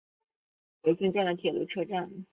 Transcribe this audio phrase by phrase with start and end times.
[0.81, 2.25] 国见站的铁路车站。